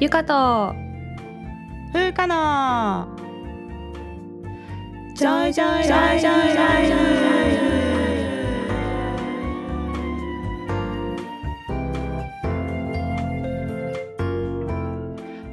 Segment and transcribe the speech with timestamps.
[0.00, 0.88] ゆかと。
[1.92, 3.08] ふうかな
[5.14, 6.98] ジョイジョイジョイジョイジョイ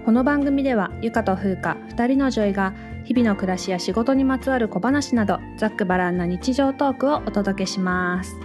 [0.06, 2.76] この番組ではゆかとふうか2人のジョイが
[3.06, 8.36] 日々の暮らしや仕事にまつわる小話などざっくばらんな日常トークをお届けします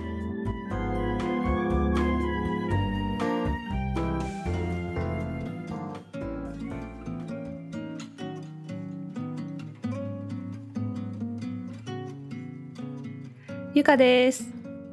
[13.91, 14.45] ゆかです。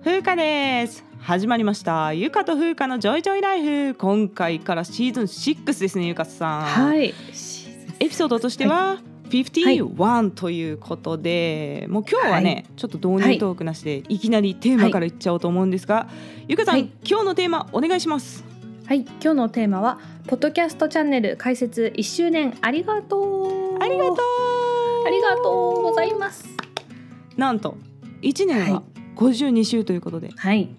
[0.02, 1.04] ふうかです。
[1.20, 2.14] 始まりました。
[2.14, 3.94] ゆかとふうかのジョイジョイライフ。
[3.94, 6.62] 今回からシーズン6ですねゆかさん。
[6.64, 7.14] はい。
[8.00, 8.98] エピソードとしては、
[9.30, 16.08] 51ということで、もう今日はね、ちょっと導入トークなしで、い、きなりテーマからいっちゃおうと思うんですが、
[16.48, 16.90] ゆかさん、はい。
[17.08, 18.44] 今日のテーマお願いします。
[18.88, 23.78] はい、今日のテーマはポッドキャストチャンネル開設1周年ありがとう。
[23.80, 24.16] ありがとう。
[25.06, 26.50] ありがとうございます。
[27.36, 27.78] なんと
[28.22, 28.98] 1年ははい。
[29.18, 30.70] 52週ということで、はい。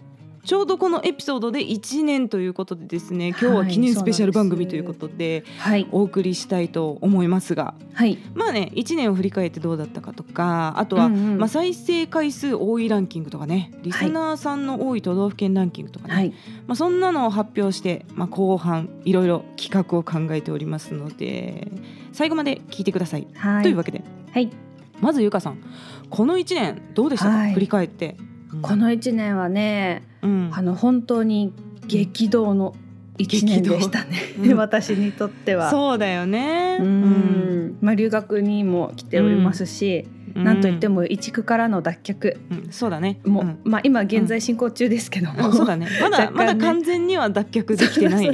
[0.44, 5.86] ちょうどこのエピソードで1年ということでですね今日は記念スペシャル番組ということではい。
[5.92, 7.74] お送りしたいと思いますが。
[7.92, 8.16] はい。
[8.34, 11.38] まあね1年を振り返ってどうだったかとかあとは、うんうん。
[11.38, 16.30] まあ、再生回数多いランキングとかねリスナーさんの多い都道府県ランキングとかね、はい。
[16.66, 21.70] まあ、そんなのを発表して、まあ、後半いろいろ企画を考えておりますので
[22.12, 23.26] 最後まで聞いてください。
[23.34, 23.62] はい。
[23.64, 24.02] というわけで。
[24.32, 24.67] はい
[25.00, 25.62] まずゆかさん
[26.10, 27.54] この1年どうでしたか、はい。
[27.54, 28.16] 振り返って。
[28.52, 28.62] うん。
[28.62, 30.50] この1年はねうん。
[30.52, 31.52] あの本当に
[31.86, 32.74] 激動の
[33.18, 34.56] 1年でしたね、うん。
[34.58, 35.70] 私にとっては。
[35.70, 36.78] そうだよね。
[36.80, 37.78] うん。
[37.80, 42.36] まあ、留学にも来ておりますし、うなんといっても、も移区からの脱却。
[42.50, 43.20] うんそうだね。
[43.24, 43.58] もう、ん。
[43.64, 45.32] まあ、今現在進行中ですけど。
[45.32, 45.52] も、うん。
[45.52, 45.88] そうだね。
[46.00, 48.26] まだ、まだ完全には脱却できてない。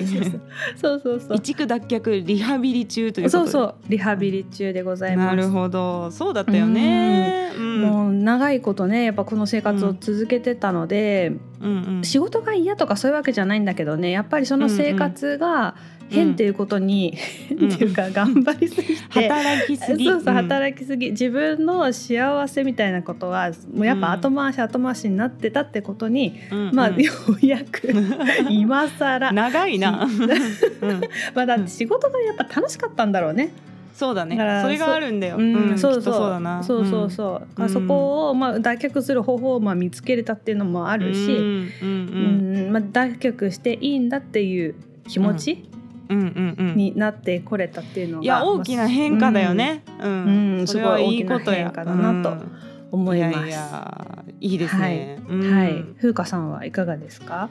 [0.77, 1.37] そうそうそう。
[1.37, 3.51] 移築脱却リハビリ中ということで。
[3.51, 3.75] そうそう。
[3.89, 5.37] リハビリ中でございます。
[5.37, 7.53] なるほど、そうだったよね。
[7.57, 7.81] うん。
[7.83, 12.05] もう長いことねやっぱこの生活を続けてたので、うんうん。
[12.05, 15.75] 仕事が嫌とかそういうわけじゃないんだけどねやっぱりその生活が
[16.15, 17.57] 変っていうことに、ん。
[17.59, 19.29] 変っていうか頑張りすぎて。
[19.29, 20.05] 働きすぎ。
[20.05, 20.43] そうそううん。
[20.43, 26.71] 働きすぎ、自分の幸せみたいなことはもうやっぱ後回し後回しになってたってことに、うん。
[26.73, 27.03] まあうん。
[27.03, 27.93] ようやく
[28.51, 29.33] 今更。
[29.33, 30.05] 長いな。
[30.05, 31.01] うん。
[31.35, 33.53] まあだって仕事がやっぱ楽しかったんだろうね。
[33.95, 34.37] そうだね。
[34.37, 34.63] だ。
[34.63, 35.37] それがあるんだよ。
[35.39, 35.79] うん。
[35.79, 36.15] そうそう。
[36.15, 36.63] そうだな。
[36.65, 37.69] そうそうそう、うん。
[37.69, 41.71] そこをまあ脱却する方法をまあ見つけれたっていうのもああるし、うん。
[41.81, 42.67] うん。
[42.67, 42.73] うん。
[42.73, 44.75] まあ、脱却していいんだっていう
[45.09, 45.74] 気持ちうんうんうんうん。
[46.09, 49.83] になってこれたっていうのが、いや大きな変化だよね。
[50.01, 50.67] ううんん。
[50.67, 51.71] それはいいことや。
[51.71, 52.53] すごい大きな変化だなとうん
[52.93, 53.39] 思います。
[53.39, 55.19] いやいやいいですね。
[55.27, 57.49] はい、うんはい、風花さんはいかがですか？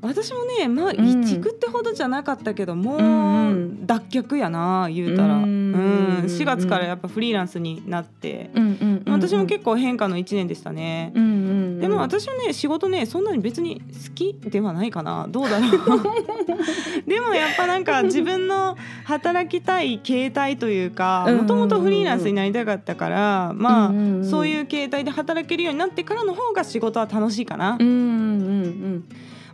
[0.00, 1.22] 私もねまあうん。
[1.22, 3.86] 移築ってほどじゃなかったけども、うんうん。
[3.86, 5.72] 脱却やな言うたら、ううん。
[5.72, 11.12] ん4月からやっぱフリーランスになって、うんうんうん、私も結構変化の1年でしたね。
[11.14, 11.34] うんうんう
[11.78, 15.26] ん、でも私はね仕事ねそんなに別に好きではないかな。
[15.28, 15.70] どうだろう。
[17.06, 29.04] でもやっぱなんか自分の働きたい形態というかもともとフリーランスになりたかったからまあ、うんうんうんそういう形態で働けるようになってからの方が仕事は楽しいかな、うんうんうん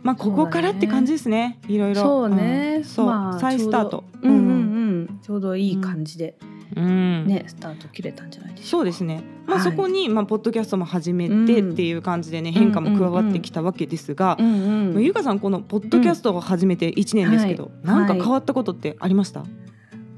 [0.05, 1.57] まあここからって感じですね。
[1.67, 2.01] いろいろ。
[2.03, 2.77] そうね。
[2.77, 2.83] ん。
[2.83, 4.03] そう、まあ再スタート。
[4.21, 4.41] うんうんう
[5.13, 5.19] ん。
[5.23, 6.37] ちょうどいい感じで。
[6.75, 7.25] うん。
[7.25, 9.71] ね、スタート切れたんじゃないでしょそうですね、まあ、はい。
[9.71, 14.43] そこに、まあ、ポッドキャストも始めうんてっていう感じでね、変化も加わってきたわけですが、う。
[14.43, 19.43] うんうかさんこのポッドキャストを始めて1年ですけど、うなんか変わったことってありました、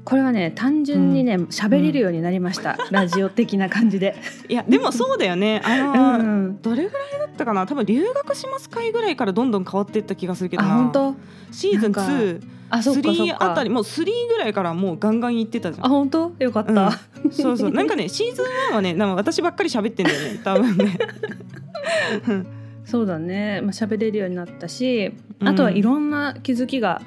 [0.08, 4.16] これはね単純にね喋、れるようになりました、ラジオ的な感じで。
[4.48, 5.60] いやでもそうだよね。
[5.62, 7.66] あのうー、ん、どれぐらいだったかな？
[7.66, 11.14] 多分留学します会ぐらいからどんどん変わっていった気がするけど本当？
[11.52, 13.74] シーズンなん2あそっかそっ3あたりか。
[13.74, 15.86] もう3ぐらいからもうガンガン行ってたじゃん。
[15.86, 16.32] あ本当？
[16.38, 16.90] よかった。
[17.30, 17.70] そうそう。
[17.70, 20.98] なんかねシーズン1はねなんか私ばっかり喋ってんだよね多分ね。
[22.86, 27.02] そうだね、まあ喋れるようになったし、あとはいろんな気づきが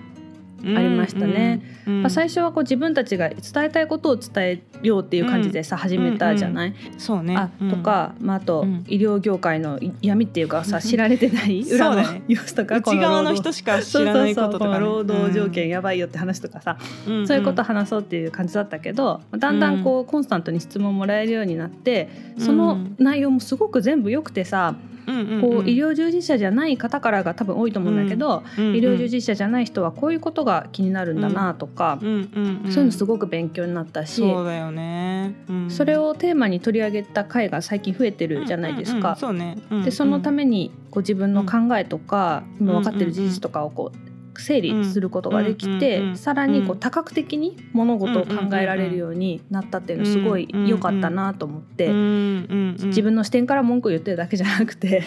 [0.63, 7.36] ありましたね、うんうんまあ、最初はこう自分たちが伝えたいことを伝えようっていう感じでさ、始めたじゃない、そうね。
[7.36, 8.84] あとか、まあ、あとうん。
[8.88, 11.62] 医療業界の闇っていうかさ知られてない？
[11.63, 16.78] 裏の様子とか内側の人しか知らないこととか、ね、そうそうそうこの労働条件やばいよって話とかさ、
[17.08, 17.13] うん。
[17.19, 17.28] うん。
[17.28, 24.92] そういうこと話そうっていう感じだったけどだんだんこうコンスタントに質問もらえるようになってその内容もすごく全部良くてさうんうんうん
[25.42, 35.69] こう医療従事者じゃない方からが多分多いと思うんだけどうんうん医療従事者じゃない人はこういうことが気になるんだなとかそういうのすごく勉強になったしそうだよね、うん。
[35.69, 39.18] それをテーマに取り上げた回が最近増えてるじゃないですか。
[39.84, 55.04] でそのためにこう自分の考えとか今分かってる事実とかをこう整理することができて、うんさらにこううん多角的に物事を考えられるようになったっていうのすごい良かったなと思って、自分の視点から文句を言ってるだけじゃなくて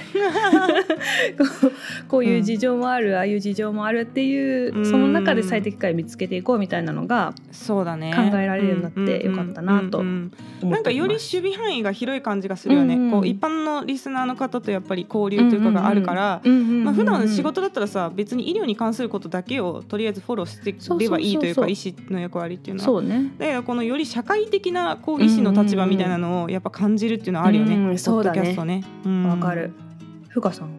[1.39, 1.73] こう
[2.09, 4.85] こういう事情もある、ああいう事情もあるっていううん。
[4.87, 8.13] その中で最適解見つけていこうみたいなのがそうだね。
[8.15, 20.73] 考えられるようになってよかったなとなんかより守備範囲が広い感じがするよね、うんうんこう一般のリスナーの方とやっぱり交流というかがあるから、まあ普段仕事だったらさ別に医療に関することだけをとりあえずフォローして
[21.05, 22.85] ればいいというか医師の役割っていうのは。
[22.85, 23.33] そうね。
[23.39, 28.39] だけどこのより社会的なこう医師の立場みたいなのをやっぱ感じるっていうのはあるよね、うんうだね。
[28.39, 28.85] ドキャストね。
[29.05, 29.29] うん。
[29.29, 29.73] わかる。
[30.29, 30.71] ふかさん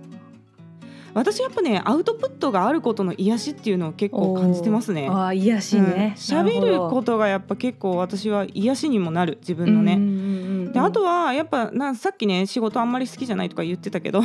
[1.15, 5.07] 私やっぱねアウトプットがあることの癒しっていうのを結構感じてますね。
[5.09, 6.13] ああ癒やしね。
[6.17, 10.73] 喋、ることがやっぱ結構私は癒しにもなる自分のね。
[10.73, 14.21] であとはやっぱなさっきね仕事あんまり好きじゃないとか言ってたけど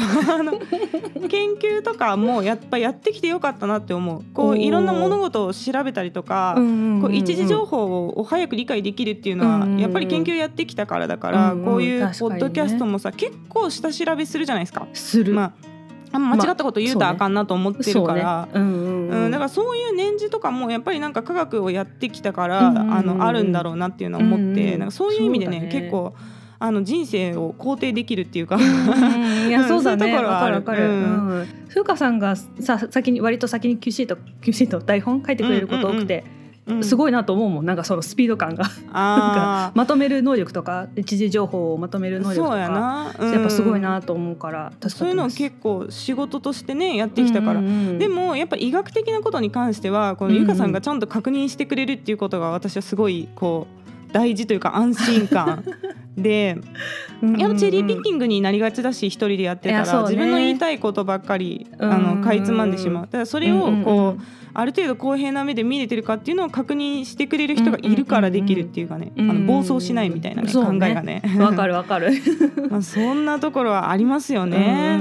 [1.31, 4.25] 研究とかもやっぱやってきてよかったなって思う。
[4.35, 9.79] こういろんな物事を調べたりとか、こう一時情報を早く理解できるっていうのはうんうんうん。
[9.79, 14.89] やっぱり研究やってきたからだからうんうんこういうポッドキャストもさ結構下調べするじゃないですか。
[14.93, 15.70] する、まあ
[16.13, 18.49] あんま間違ったこと言うたらあかんなと思ってるから。
[18.53, 18.69] そうね。
[18.69, 19.25] うんうんうん。
[19.25, 22.93] うん、だからそういう年次とかもやっぱりなんか科学をやってきたから、うんうんうん。
[22.93, 25.69] あのあるんだろうなっていうのは思って、うんうんなんかそういう意味でねね。
[25.71, 26.15] 結構
[26.59, 30.15] あの人生を肯定できるっていうか、うんうんいやそうだね。
[30.15, 31.29] わかるわかる、うん。
[31.29, 31.47] うん。
[31.69, 36.40] ふうかさんがさ先に割と先に Q シート Q シート台本書いてくれること多くて、うん
[36.83, 37.67] すごいなと思うもん。
[37.67, 38.65] なんかそのスピード感が。
[38.93, 43.13] あまとめる能力とか一時情報をまとめる能ー力とか。
[43.19, 44.73] そうやっぱすごいなと思うから。
[44.81, 53.67] 助そういうの結構仕事としてねやってきたから、でもやっぱ医学的なことに関してはこのゆかさんがちゃんと確認してくれるっていうことが私はすごいこ
[54.09, 55.65] う大事というか安心感
[56.23, 56.59] で
[57.39, 63.05] やっぱチェリーピッキングになりがちだし一人でやってたら、自分の言いたいことばっかりあのかいつまんでしまう。
[63.05, 64.23] だからそれをこう、うん。
[64.53, 71.23] ある程度公平な目で見れてるかっていうのを確認してくれる人がいるからできるっていうかね、あの暴走しないみたいな、ね考えがね。
[71.39, 72.11] わかるわかる。
[72.71, 75.01] まあそんなところはありますよね。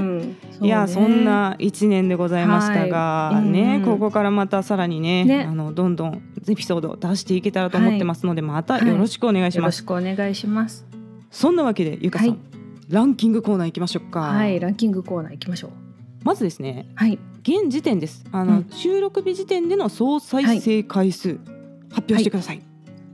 [0.60, 3.48] いやそ,、んな一年でございましたが、はい。
[3.48, 3.82] ね、うん。
[3.82, 5.46] ここからまたさらにねね。
[5.48, 9.78] あのどんどんエピソードを出していけたらと思ってますので、またよろしくお願いしよろます。
[9.78, 10.89] しくお願いします
[11.30, 12.38] そんなわけでゆかさん、はい。
[12.88, 14.20] ランキングコーナー行きましょうか。
[14.20, 15.70] はいランキングコーナー行きましょう。
[16.24, 17.18] まずですねはい。
[17.42, 18.24] 現時点です。
[18.32, 18.70] あの、うん。
[18.70, 21.38] 収録日時点での総再生回数、
[21.90, 22.60] 発表してください。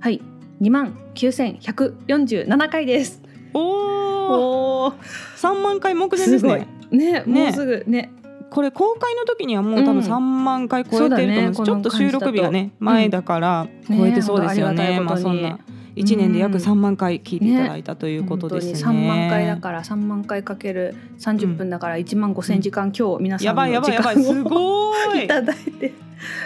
[0.01, 0.21] はい。
[0.61, 3.23] 2万9147回です。
[3.53, 4.93] おおお
[5.37, 6.67] 3万回目前ですすごい。
[6.91, 7.23] ね。
[7.23, 7.25] ね。
[7.27, 8.11] もうすぐね。
[8.49, 10.05] これ公開の時にはもう多分うん。
[10.05, 11.67] 3万回超えてると思うんです、そうだね。
[11.67, 15.51] ちょっと収録日がね前だから超えてそうですよね,、ねまあそんな。
[15.51, 16.61] 本1年で約うん。
[16.61, 18.73] 3万回聞いていただいたということですね。
[18.75, 25.25] 本当に3万回だから3万回かける30分だから1万5千時間、今日皆さんやばいやの時間をごい。
[25.25, 25.93] いただいて。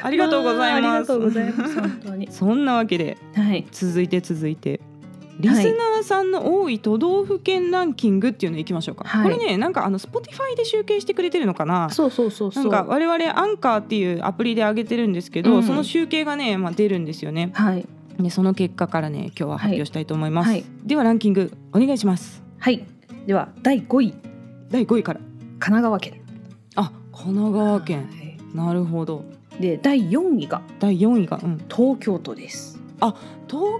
[0.02, 1.12] ありがとうございます。
[1.12, 1.80] ありがとうございます。
[1.80, 2.28] 本当に。
[2.30, 3.66] そんなわけではい。
[3.72, 4.80] 続いて続いて。
[5.40, 9.22] リスナーさんの多い都道府県ランキングっていうのいきましょうか、はい。
[9.22, 11.88] これねなんかあの Spotify で集計してくれてるのかな？
[11.88, 12.64] そうそうそうそう。
[12.64, 15.62] なんか我々アンカーっていうアプリで上げてるんですけど、うん。
[15.62, 17.50] その集計がね、まあ、出るんですよね。
[17.54, 17.86] はい
[18.18, 20.64] でその結果からね今日は発表したいと思います、はい。
[20.84, 22.42] ではランキングお願いします。
[22.58, 22.84] はい。
[23.26, 24.14] では第5位。
[24.70, 25.20] 第5位から。
[25.58, 26.20] 神奈川県。
[26.76, 27.98] あ神奈川県。
[27.98, 28.56] はい。
[28.56, 29.24] なるほど。
[29.58, 30.62] で第4位が。
[30.78, 32.80] 第4位が、うん、東京都です。
[33.00, 33.14] 東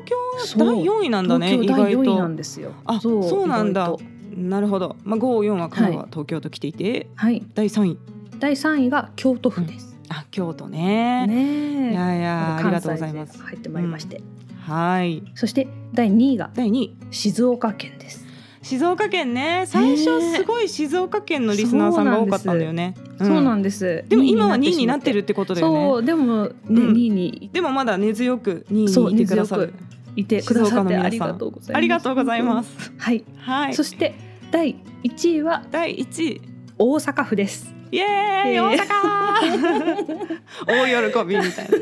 [0.05, 0.17] 京
[0.57, 2.73] 第4位なんだね意東京第4外位なとんですよ。
[2.87, 3.95] あそうなんだ。
[4.35, 7.09] なるほど、まあ、54は神奈川、は東京と来ていて。
[7.17, 7.43] はい。
[7.55, 7.99] 第3位。
[8.39, 11.27] 第3位が京都府です、あ京都ね。
[11.29, 11.93] ねえ。
[11.93, 13.41] いやいやありがとうございます。
[13.43, 14.21] 入ってまいりまして、
[14.61, 15.23] はい。
[15.37, 16.97] そして第2位が第2位。
[17.13, 18.27] 静岡県です。
[18.63, 19.65] 静岡県ね。
[19.67, 25.87] 最初すごい静岡県のリスナーさんが多かったんだよね、そうなんでですでも今は2位になってるってことだよね。
[25.89, 26.93] そうでもね、うん。
[26.93, 29.73] 2位にでもまだ根強く2そう位にいてくださる。
[30.17, 31.77] いてくださってありがとうございます。
[31.77, 32.93] ありがとうございます。
[32.99, 33.75] はい、はい。
[33.75, 34.15] そして
[34.51, 34.75] 第
[35.05, 36.43] 1位は第1位。
[36.83, 40.41] 大阪府ですイエーイ大阪。
[40.67, 41.79] 大喜びみたいな。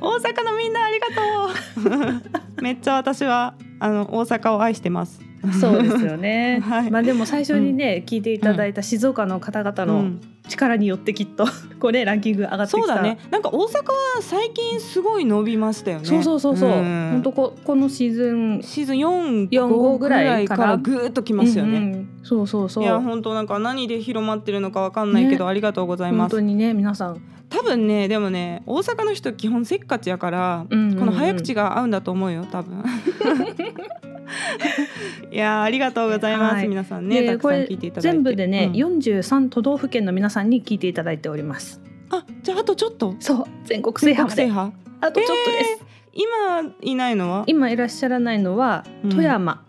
[0.00, 1.20] 大阪のみんなありがと
[2.58, 2.62] う。
[2.62, 5.20] めっちゃ私はあの大阪を愛してます。
[5.60, 6.90] そうですよね、 はい。
[6.90, 10.20] まあでも最初にね、聞いていただいた静岡の方々のうん。
[10.48, 11.46] 力によってきっと
[11.78, 12.78] こうねランキング上がってきた。
[12.78, 13.18] そうだね。
[13.30, 13.68] なんか大阪は
[14.20, 16.04] 最近すごい伸びましたよね。
[16.04, 16.72] そうそうそうそう、ん。
[17.12, 21.78] 本当ここのシーズンシーズン4、4 5 5ぐらいからぐっときますよね。
[21.78, 22.08] うんうん。
[22.24, 22.84] そうそうそう。
[22.84, 25.50] いや本当なんか何で広まってるのかわかんないけど、ね。
[25.50, 26.34] ありがとうございます。
[26.34, 26.40] 本当。
[26.40, 27.20] にね皆さん、
[27.54, 30.98] 多分ねでもね大阪の人基本せっかちやから、うんうんうん。
[30.98, 32.82] この早口が合うんだと思うよ多分。
[35.30, 36.68] いやーありがとうございます、はい。
[36.68, 38.16] 皆さんねでたくさん聞いていただいて。
[38.16, 38.98] 全部でね、うん。
[38.98, 41.80] 43都道府県の皆さんに聞いていただいております。
[42.10, 43.14] あじゃああとちょっと？
[43.20, 44.72] そう全国制覇制覇。
[45.00, 47.44] あとちょっとです、えー今いないのは？
[47.46, 49.10] 今いらっしゃらないのはうん。
[49.10, 49.62] 富山、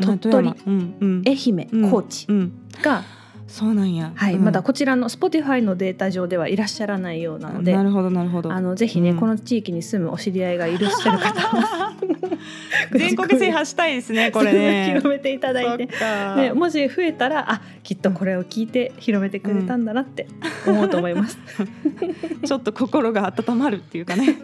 [0.00, 0.56] 鳥取富山。
[0.66, 1.22] うんうん。
[1.26, 3.02] 愛媛、うん高知うんが、
[3.50, 4.12] そうなんや。
[4.14, 4.44] はいうん。
[4.44, 8.52] まだこちらの Spotify のデータ上ではいらっしゃらないようなのでなるほどなるほど。
[8.52, 9.16] あのぜひね、うん。
[9.18, 11.92] この地域に住むお知り合いがいらっしゃる方は
[12.94, 14.86] 全国制覇したいですね これね。
[14.86, 15.88] 広めていただいて。
[16.36, 20.28] ね、もし増えたらあきっとこれを聞いて広めてくれたんだなって
[20.66, 21.36] 思うと思います。
[22.46, 24.36] ちょっと心が温まるっていうかね。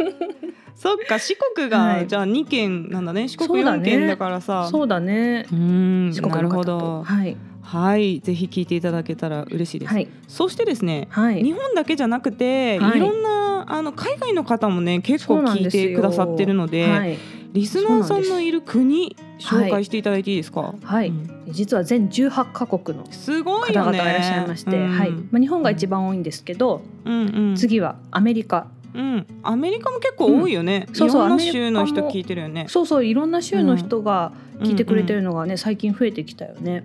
[0.75, 2.07] そっか四国が、はい。
[2.07, 3.29] じゃあ2県なんだね。
[3.29, 3.83] 四国そうだね。
[3.83, 4.69] 4県だからさ。
[4.71, 5.47] そうだね。
[5.51, 7.03] うーん四国なるほど。
[7.03, 7.37] はい
[7.67, 10.09] はいぜひ聞いていただけたら嬉しいです、はい。
[10.29, 11.43] そしてですねはい。
[11.43, 12.99] 日本だけじゃなくて、はい。
[12.99, 17.19] い、ろんなあの海外の方もね結構聞いてくださってるのではい、
[17.53, 21.09] リスナーさんのいる国紹介していただいていいですか、はい。
[21.09, 21.47] うん。
[21.49, 24.89] 実は全18カ国のすごい方々がいらっしゃいまして、うん。
[24.89, 25.11] はい。
[25.11, 28.69] まあ、日本が一番多いんですけど、うんうん、次はアメリカ。
[28.95, 32.65] うん、アメリカも結構多いよね、そうそういろんな州の人聞いてるよね。
[32.69, 36.85] そうそういろんな州の人が聞いてくれてるのがね、最近増えてきたよね。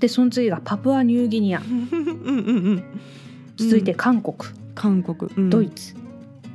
[0.00, 1.60] でその次がパプアニューギニア。
[1.60, 2.84] うんうんうん。
[3.56, 4.36] 続いて韓国、
[4.74, 5.50] 韓国、うん。
[5.50, 5.94] ドイツ。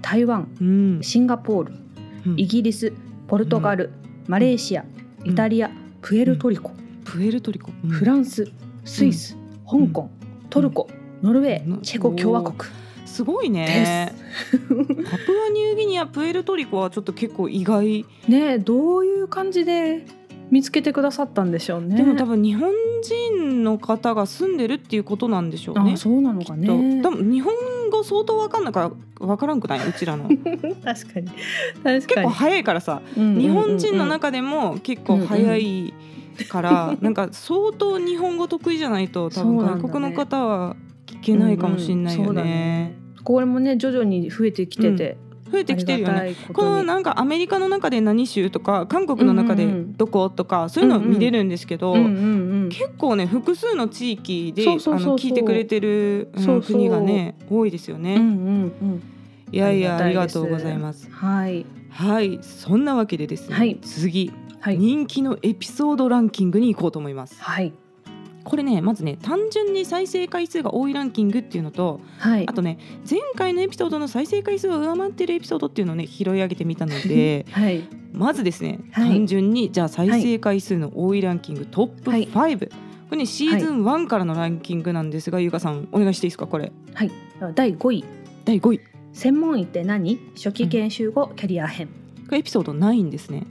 [0.01, 0.47] 台湾。
[0.59, 0.99] うん。
[1.01, 1.73] シンガポール。
[2.25, 2.39] うん。
[2.39, 2.91] イギリス。
[3.27, 3.91] ポルトガル、
[4.27, 4.85] マレーシア。
[5.23, 5.31] うん。
[5.31, 5.69] イタリア、
[6.01, 6.71] プエルトリコ、
[7.03, 7.89] プエルトリコ、うん。
[7.91, 8.51] フランス。
[8.83, 9.37] スイス、
[9.69, 10.09] 香港。
[10.49, 10.87] トルコ。
[11.23, 11.73] ノルウェうん。
[11.75, 12.69] ーチェコ共和国。
[13.05, 14.11] すごいね。
[14.51, 20.05] パプアニューギニアプエルトリコはちょっと結構意外、ねえどういう感じで
[20.51, 21.95] 見つけてくださったんでしょうね。
[21.97, 22.71] でも多分日本
[23.01, 25.93] 人の方が住んでるっていうことなんでしょうね。
[25.93, 27.01] あそうなのかね。
[27.01, 27.53] 多分日本
[27.91, 29.89] 語相当わかんないからわからんくない？
[29.89, 30.29] うちらの。
[30.83, 31.27] 確かに。
[31.27, 32.27] 確か結構に。
[32.29, 33.01] 早いからさ。
[33.17, 35.93] うん日本人のうん中でも結構早い
[36.49, 40.75] から、なんか相当日本語得意じゃないと多分外国の方は
[41.07, 42.95] 聞けないかもしれないよね。
[43.23, 45.17] これもね徐々に増えてきてて、
[45.51, 46.35] 増えてきてるよね。
[46.53, 49.93] このなんかアメリカの中で何州とか韓国の中でうんうんうん。
[49.93, 58.15] どことかそういうの見れるんですけど、うんうんうん、結構ね複数の地域で聞いてくれてる、うん国がね多いですよね。
[58.15, 58.27] うんうん
[58.81, 59.03] うん。
[59.51, 61.09] いやいやありがとうございます。
[61.11, 61.65] はい。
[61.89, 62.39] はい。
[62.41, 63.77] そんなわけでですね、はい。
[63.81, 64.77] 次、はい。
[64.77, 67.41] 人気のエピソードランキングに行こうと思います。
[67.41, 67.73] はい
[68.45, 72.47] これねまずね単純に再生回数が多いランキングっていうのとはい。
[72.47, 72.77] あとね
[73.09, 77.83] 前回のエピソードの再生回数を上回ってるエピソードっていうのをね拾い上げてみたので はい。
[78.13, 79.09] まずですね、はい。
[79.09, 82.57] 単純にじゃあ再生回数の多いランキング、トップ5、はい。
[82.57, 82.67] こ
[83.11, 86.71] れねシーズン1からのランキングなんですが、ゆかさんお願いしていいですかこれ。
[86.93, 87.11] はい。
[87.55, 88.05] 第5位。
[88.45, 88.79] 第5位。
[88.79, 88.83] こ
[89.15, 90.19] 専門医って何？
[90.35, 91.87] 初期研修後キャリア編、
[92.31, 93.47] れエピソード9ですね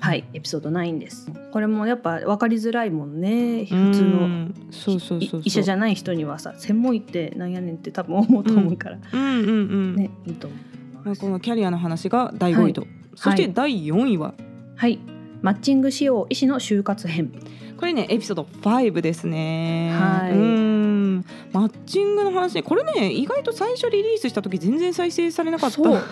[0.00, 0.24] はい。
[0.34, 1.30] エピソード9です。
[1.52, 3.64] これもやっぱ分かりづらいもんね。
[3.64, 4.54] 普通うのん。
[4.70, 9.20] そうそうそう医者じゃない人にはさ専門医ってなんやねんって多分思うと思うから、うん。
[9.20, 14.34] うんうん、ねいいと思いこのキャリアの話が第5位と、そして第4位は、
[14.74, 14.98] はい。
[15.42, 17.32] マッチング仕様医師の就活編
[17.76, 19.92] これねエピソード5ですね。
[19.92, 20.32] はい。
[20.32, 21.24] うん。
[21.52, 22.54] マッチングの話。
[22.54, 25.76] ねこれね意外と最初リリースした時全然再生されなかった。
[25.76, 26.02] そう。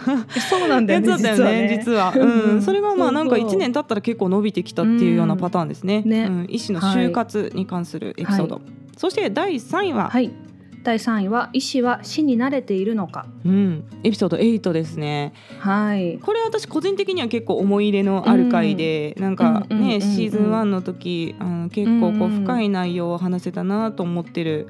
[0.51, 3.51] そうなんだよね だよね実は うん、それがまあなんかそう。
[3.51, 6.11] そう1年経ったら結構伸びてきたっていうようなパターンですね,、うん。
[6.11, 8.61] ねうん、医師の就活に関するエピソード、
[8.97, 10.31] そして第3位は、はい
[10.85, 13.27] 第3位は医師は死に慣れているのか。
[13.45, 15.33] うん、エピソード8ですね。
[15.59, 16.19] はい。
[16.19, 19.89] これ私個人的には結構思い入れのある回で、なんかうんうんうんうん。
[19.89, 24.69] ねシーズン1の時あの結構こう深い内容を話せたなと思ってる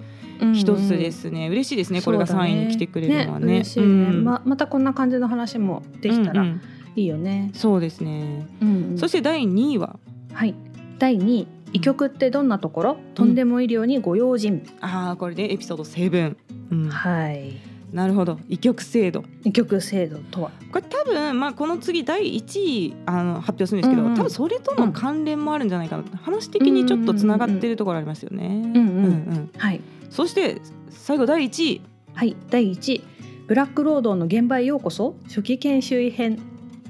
[0.54, 3.46] 一つですね、嬉しいですねこれが3位に来てくれるのはね。
[3.46, 4.24] 嬉しいね、うん。
[4.24, 6.60] ままたこんな感じの話もできたらうんうん。
[6.94, 8.98] いいよね、そうですね、うんうん。
[8.98, 9.98] そして第2位は？
[10.32, 10.54] はい。
[10.96, 16.36] 第2位医局ってどんなところ、とんでも医療にご用心、ああこれでエピソード7、
[16.70, 17.56] うん、はい。
[17.92, 18.38] なるほど。
[18.48, 19.24] 医局制度。
[19.44, 20.50] 医局制度とは？
[20.72, 24.16] これ多分、まあ、この次第1位あの発表するんですけど、うんうん。
[24.16, 28.46] 多分それとの関連もあるんじゃないかな話的にちょっとつながってるところありますよね。
[28.46, 28.74] うん。
[28.76, 29.04] うん。
[29.04, 29.80] うんはい。
[30.10, 31.80] そして最後第1位。
[32.14, 32.36] はい。
[32.50, 33.04] 第1位。
[33.46, 35.16] ブラック労働の現場へようこそ。
[35.26, 36.38] 初期研修医編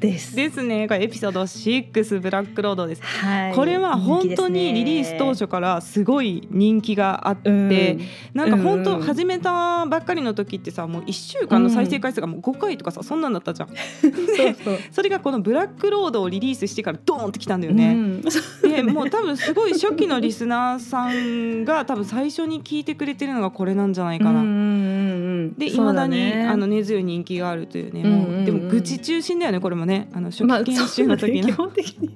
[0.06, 0.34] です。
[0.34, 0.88] ですね。
[0.88, 3.02] これエピソード6ブラックロードです。
[3.02, 3.54] はい。
[3.54, 7.98] これは本当にリリース当初初からすごい人気があって、
[8.32, 9.02] なんか本当うんうん。
[9.02, 13.68] 始めたばっかりの時ってさもう1週間の再生回数がもう5回とかさそんなんだったじゃん。
[14.02, 14.78] そうそう。
[14.90, 17.94] それがこのブラックロードをリリースしてからドーンってきたんだよね。
[17.94, 18.22] うん。
[18.62, 24.30] でもう多分すごい初期のリスナーさんが多分最初に聞いてくれてるのがこれなんじゃないかな。
[24.30, 26.48] うんうんうんうんでいまだにね。
[26.50, 28.36] あの根強い人気があるというね、うんうんうん。
[28.36, 32.10] もうでも愚痴中心だよねこれもねあの初まあ期研修の時の、そうだね基本的に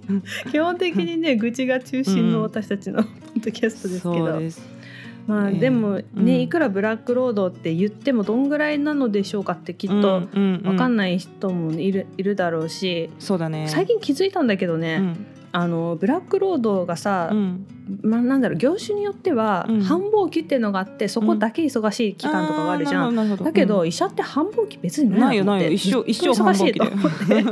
[0.52, 6.28] 基本的にね愚痴が中心の私たちのポッドキャストですけど、まあえーでもね、うん。
[6.28, 13.68] いくらブラックロードって言ってもどんぐらいなのでしょうかってきっと分かんない人もいるいるだろうし、そうだね。
[13.68, 17.66] 最近気づいたんだけどね、うんあのブラックロードがさ、うん。
[18.02, 19.82] まあ、なんだろう業種によってはうん。
[19.82, 23.08] 繁忙期っていうのがあってそこだけ忙しい期間とかがあるじゃん。
[23.08, 23.88] ーなるほどだけど、うん。
[23.88, 25.70] 医者って繁忙期別にないないよないよ。
[25.70, 27.40] 一生ずっと忙しいと思って。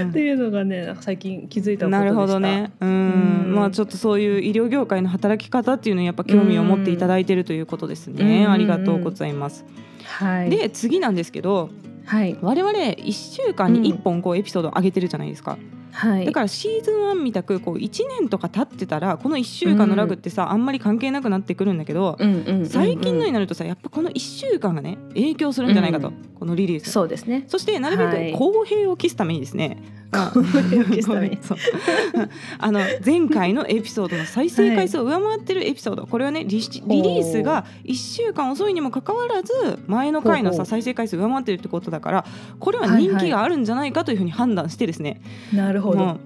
[0.08, 2.04] っていうのがね最近気づいたことでした。
[2.04, 2.72] なるほどね。
[2.80, 3.54] うん、うん。
[3.54, 8.44] まあちょっとそういう医療業界の働き方っていうのにやっぱ興味を持っていただいてるということですね。
[8.46, 8.50] うん。
[8.50, 9.66] ありがとうございます。
[10.04, 10.50] はい。
[10.50, 11.70] で次なんですけど、
[12.10, 15.58] はい我々1週間に1本こうエピソードを上げてるじゃないですか。
[15.92, 16.26] はい。
[16.26, 22.66] だからシーズン1みたくこう1年とか経ってたらこの1週間のラグってさ、あんまり関係なくなってくるんだけど、うんうんうんうん。
[22.66, 26.14] 最近のになるとさやっぱこの1週間がね影響するんじゃないかと、うん。
[26.38, 26.90] このリリース。
[26.90, 27.44] そうですね。
[27.48, 28.32] そしてなるべはい。
[28.32, 31.28] く公平を期すためにですね、ま あ公平を期すため。
[31.28, 31.58] に そう。
[32.58, 39.52] あの前回のエピソードの再生回数を上回ってるエピソード、これはねリシリリースが1週間遅いにもかかわらず
[39.86, 42.24] 前の回のさ再生回数上回ってるってことだから
[42.58, 45.20] これは人気があるんじゃないかというふうに判断してですね、
[45.52, 46.18] なるほど。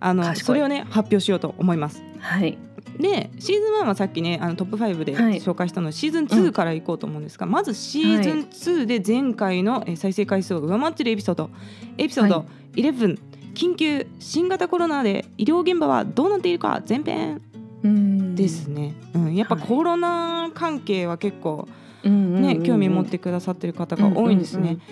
[0.00, 2.02] あのそれをね発表しようと思います。
[2.20, 2.58] はい。
[2.98, 5.40] でシーズン1はさっきねあのトップ5ではい。
[5.40, 8.38] 紹介したので、シーズン2からいこうと思うんですが、まずシーズン
[8.84, 11.50] 2で前回のえー再生回数を上回っているエピソード。
[11.96, 13.18] エピソードは11
[13.54, 17.42] 緊急新型コロナで医療現場はどうなっているか前編。
[17.82, 18.34] うん。
[18.34, 19.34] ですね、うん。
[19.34, 19.64] やっぱはい。
[19.66, 21.68] コロナ関係は結構
[22.04, 22.62] うんうんうんね、うん。
[22.62, 24.60] 興味持ってくださってる方が多いんですね。
[24.60, 24.82] うんうんうん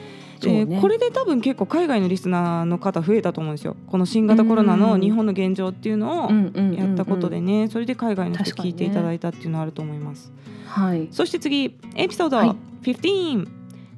[0.40, 0.81] でそうね。
[0.81, 3.76] これで多分結構海外のリスナーの方増えたと思うんですよ。
[3.87, 6.31] この新型コロナの日本の現状っていうのを
[6.75, 10.33] やったことでね、それで海外の人聞いていただいたっていうのはあると思います。
[10.66, 11.09] はい。
[11.11, 12.57] そして次エピソードはい。
[12.83, 13.49] 15、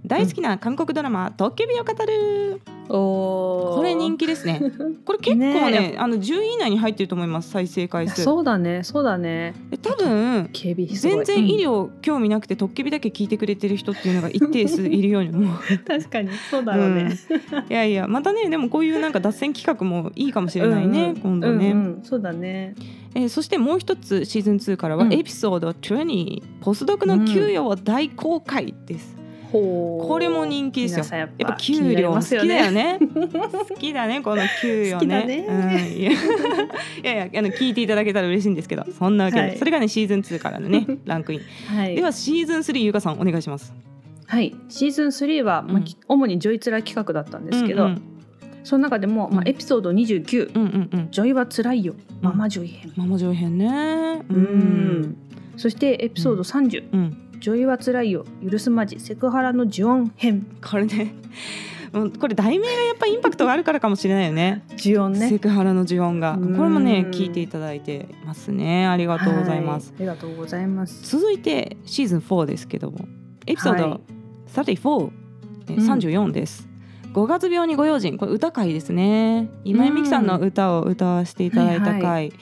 [0.07, 3.77] 大好きな韓国ドラマ「トッケビを語る」おー。
[3.77, 4.61] これ人気ですね。
[5.05, 8.23] これ結構ねねあの10位以内に入ってると思います再生回数。
[8.23, 9.55] そうだねそうだね。
[9.71, 15.43] で多分全然医療興味なくてトッケビだけ聞いてくれてる人っていうのが一定数いるように思う。
[15.45, 17.19] う ん確かにそうだろうね、
[17.69, 22.01] いやいやまたねでもこういうなんか脱線企画もいいかもしれないね、今度ね、うんうん。
[22.03, 22.75] そうだね。
[23.15, 25.13] えーそしてもう一つシーズン2からはうん。
[25.13, 29.17] エピソード20ポスドクの給与を大公開です、
[29.51, 31.19] これも人気ですよ。
[31.19, 32.99] やっぱ給料好きだよね。
[32.99, 33.01] ね
[33.69, 35.47] 好きだねこの給与ね。
[37.03, 38.85] いやいやあの聞いていただけたら嬉しいんですけど。
[38.99, 39.57] そんなわけで、はい。
[39.57, 41.97] それがねシーズン2からのね ランクイン、はい。
[41.97, 43.73] ではシーズン3ゆかさんお願いします。
[44.27, 44.55] はい。
[44.69, 45.85] シーズン3は、まあうん。
[46.07, 48.03] 主にジョイツラ企画だったんですけど、うん
[48.65, 51.95] その中でも、まあ、うんエピソード29うんうんうん「ジョイはつらいよ。
[52.21, 54.21] ママジョイ編」ママ上編ね。
[54.29, 55.17] ううん。
[55.57, 58.25] そしてエピソード30うん「ジョイはつらいよ。
[58.49, 58.99] 許すまじ。
[59.01, 60.47] セクハラの呪音編。
[60.63, 61.15] これね。
[61.93, 65.29] もうこれ題名がやっぱインパクトがあるからかもしれないよね」呪音ね。
[65.29, 66.35] セクハラの呪音が。
[66.35, 66.57] うん。
[66.57, 68.87] これもね聞いていただいてますね。
[68.87, 71.17] ありがとうございます、はありがとうございます。
[71.17, 73.09] 続いてシーズン4ですけども。
[73.47, 74.01] エピソードはい。
[74.53, 75.11] 34、
[75.69, 76.68] えうん34です、
[77.19, 78.17] 5月病にご用心。
[78.17, 79.51] これ歌会ですね。
[79.65, 82.33] 今井美樹さんの歌を歌わせていただいた回、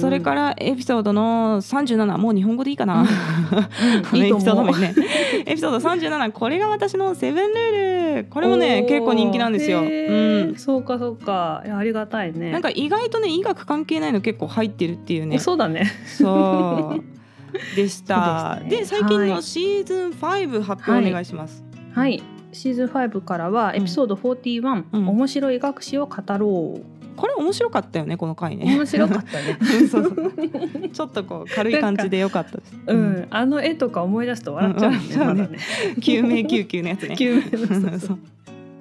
[0.00, 3.06] それからエピソードの37もう日本語でいいかな、うん
[4.20, 4.68] エピソード
[5.46, 8.24] エピソード37これが私のセブンルール。
[8.24, 11.62] これもね結構人気なんですよ、うん、そうかそうか。
[11.64, 12.50] ありがたいね。
[12.50, 15.38] なんか意外とね医学関係ないの結構入ってるっていうね。
[15.38, 15.86] そうだね。
[16.06, 17.76] そう。
[17.76, 18.58] でした。
[18.68, 18.98] ですね。
[18.98, 19.42] で最近のはい。
[19.44, 21.62] シーズン5発表お願いします、
[21.94, 25.08] はいシーズン5からはエピソード41、うん。
[25.08, 26.94] 面白い学史を語ろう。
[27.16, 28.64] これ面白かったよねこの回ね。
[28.64, 29.58] 面白かったね。
[30.92, 32.74] ちょっとこう軽い感じでよかったです。
[32.86, 35.18] うん、あの絵とか思い出すと笑っちゃうね,、うん。
[35.18, 35.58] まだね。
[36.00, 37.14] 救命救急のやつね。
[37.16, 38.18] 救命 そうそう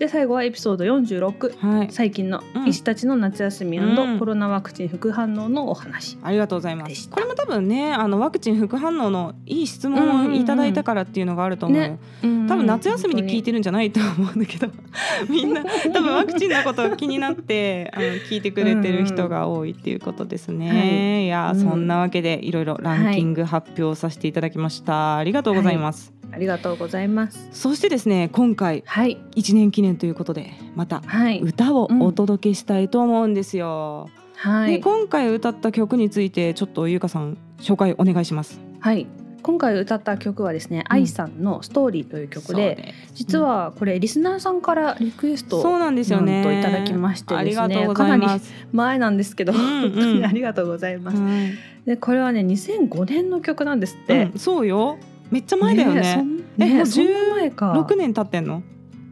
[0.03, 1.87] で最後はエピソード46はい。
[1.89, 2.67] 最近のうん。
[2.67, 4.19] 医師たちの夏休みうん。
[4.19, 7.09] コロナワクチン副反応のお話、ありがとうございます。
[7.09, 11.99] これも多分ねあのワクチン副反応のいい質問をいただいたからっていうのがあると思う、ね。
[12.21, 14.67] 多分夏休みに聞いててるんじゃないと思うんだけど。
[15.29, 20.69] みんな多分ワクチンのこと気になってあの聞いてくれてる人が多いっていうことですね。
[20.69, 21.25] はい。
[21.25, 21.61] い、やー、うん。
[21.61, 25.17] そんなわけでいろいろランキング発表させていただきました。
[25.17, 26.22] ありがとうございます。
[26.33, 34.09] ありがとうございますそしてですね今回はい1年記念ということでまたはい歌をお届けしたいと思うんですよ。
[34.33, 38.59] ではい今回歌った曲についてちょっとゆうかさん紹介お願いします。
[38.79, 39.07] はい
[39.43, 46.41] 今回歌った曲はですね、うん愛さんのストーリーという曲です実はこれリスナーさんからリクエストそうなんですよね。
[46.41, 48.53] なんといただきましてですねありがとうございます。
[48.71, 51.17] 前なんですけど、うんうん本当にありがとうございます。
[51.17, 54.23] はいでこれはね2005年の曲なんですって。
[54.33, 54.97] うん、そうよ
[55.33, 56.03] めっちゃ前だよね。
[56.03, 57.73] そんえもうねそんな前か。
[57.73, 58.61] 6年経ってんの。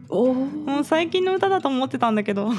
[0.08, 2.50] もう最近の歌だと思ってたんだけど。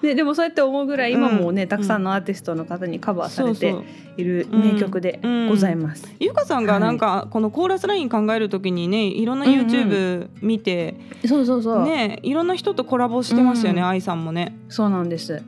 [0.00, 3.74] で でもそうやって思うぐらい今もね、うん、たくさんのアーティストの方にカバーされて
[4.16, 6.06] いる名曲でございます。
[6.20, 11.36] ゆかさんがなんかこのコーラスライン考えるときにねいろんな YouTube 見て、うん。
[11.40, 11.84] うん、そうそうそう。
[11.84, 14.56] ねいろんな人とコラボしてましたよね、愛、うん、さんもね。
[14.68, 15.42] そうなんです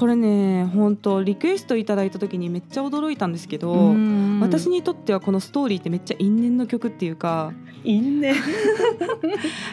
[0.00, 3.94] これね本当リクエストいただいた時にめっちゃ驚いたんですけど
[4.40, 7.52] 私にとってはこのストーリーってめっちゃ因縁の曲っていうか
[7.84, 8.34] 因縁。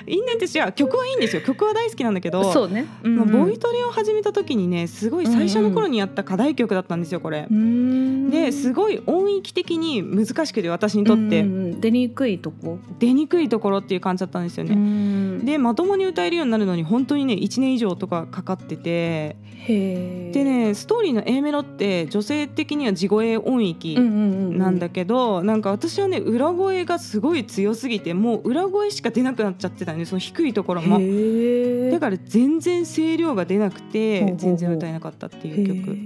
[0.06, 1.42] 因縁って違う曲はいいんですよ。
[1.42, 7.48] 曲は大好きなんだけどそうね、うんうん、ボイトレを始めた時にねすごい最初の頃にやった課題曲だったんですよこれ。
[7.50, 11.46] ですごい音域的に難しくて私にとって、
[11.80, 12.80] 出にくいとこ。
[13.00, 15.46] 出にくいところっていう感じだったんですよね。
[15.46, 19.38] でまともに歌えるようになるのに本当にね1年以上とかかかってて
[20.32, 31.00] でねストーリーの A メロって女性的には地声音域なんだけど、なんか私はね裏声がすごい強すぎてもう裏声しか出なくなっちゃってたんでその低いところも。
[31.92, 35.98] だから全然声量が出なくて全然歌えなかったっていう曲。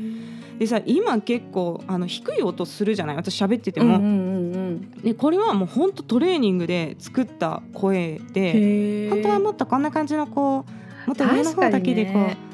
[0.59, 10.65] でさ今結構あの低い音するじゃない私喋ってても、でこれはもうほんとトレーニングで作った声で本当はもっとこんな感じのこ
[11.05, 12.51] うもっと上の方だけでこう。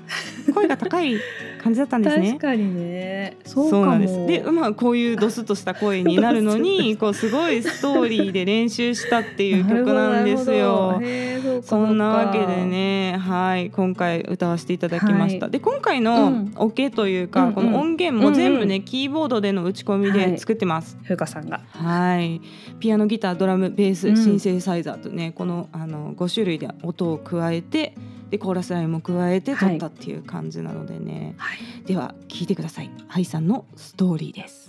[0.53, 1.17] 声が高い
[1.67, 2.27] 感じだったんですね。
[2.29, 3.37] 確かにね。
[3.45, 4.25] そうなんです。
[4.25, 11.01] で、まあこういうドスッとした声になるのに、 こうすごいストーリーで練習したっていう 曲なんですよ。
[11.61, 15.45] そんなわけでね、はい、今回歌わせていただきました。
[15.45, 20.97] はい、で、今回のオ、ケというか、うん、この音源も全部ね、うんうん、キーボードでの打ち込みで作ってます。
[21.03, 21.61] 風、花、さんが。
[21.71, 22.41] はい。
[22.79, 27.93] ピアノ、ギター、ドラム、ベース、シンセサイザーとね、このあの五種類で音を加えて。
[28.29, 32.91] でコーラスラインも加えて撮ったっていう感じなのでね、はい、では聞いてください。
[33.09, 34.66] 愛さんのストーリーです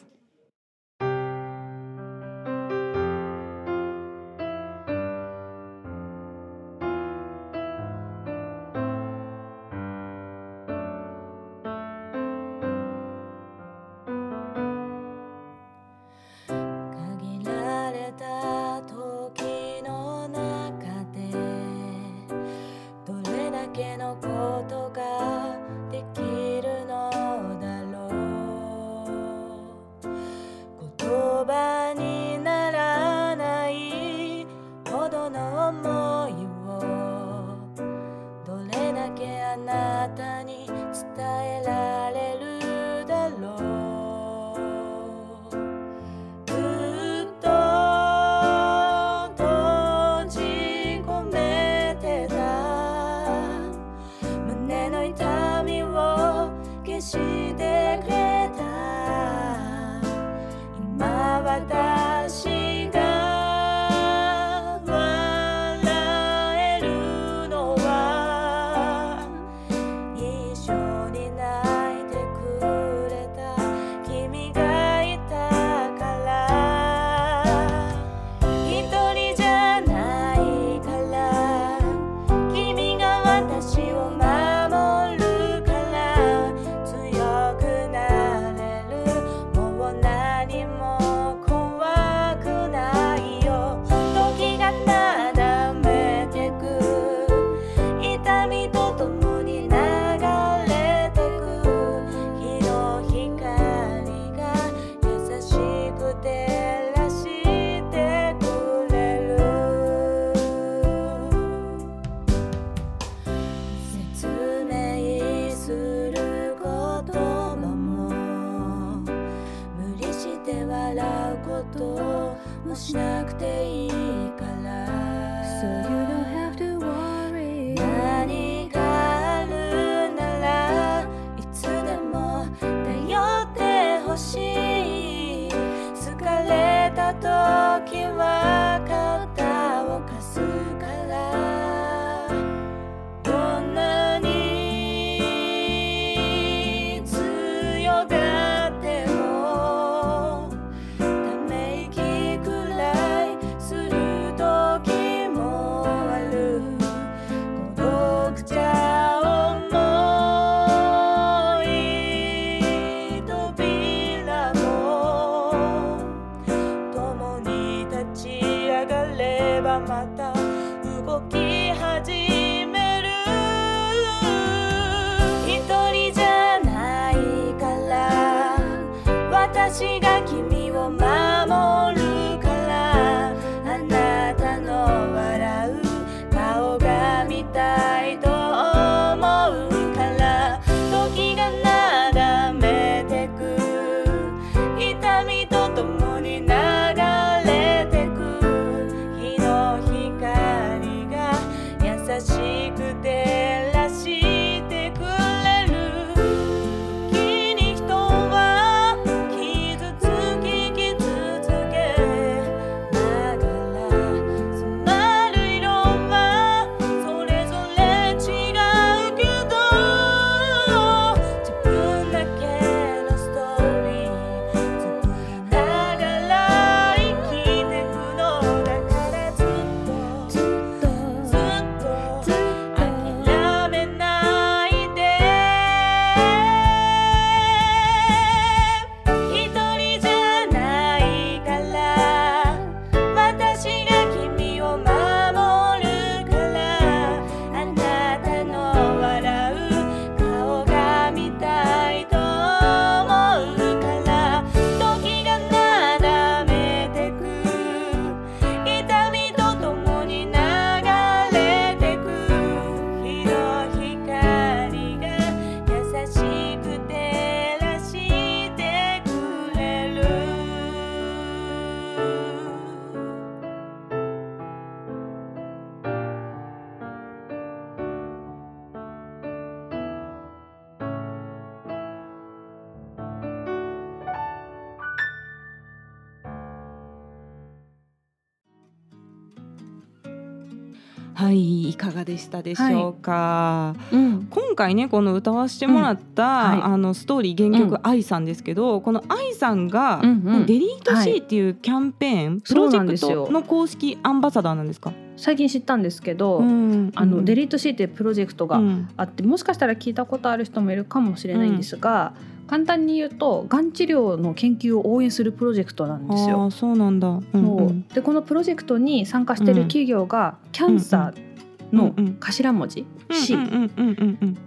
[292.18, 294.26] でしたでしょうか、うん。
[294.28, 296.62] 今回ねこの歌わせてもらった、はい。
[296.62, 297.80] あのストーリー原曲うん。
[297.84, 300.46] 愛さんですけど、この愛さんが、うんうん。
[300.46, 304.92] デリート C っていうキャンペーン、プロジェクトの公式アンバサダーなんですか？
[305.16, 308.88] 最近知ったんですけど、んあのデリリート C っていうプロジェクトがうん。
[308.96, 312.14] あって、もしかしたら聞いたことある人もいるかもしれないんですが、
[312.48, 316.42] 簡単に言うとがん治療の研究を応援するプロジェクトなんですよ。
[316.42, 317.08] あーそうなんだ。
[317.08, 317.94] うんそう。
[317.94, 321.27] でこのプロジェクトに参加している企業が、キャンサー
[321.72, 323.34] の頭文字、C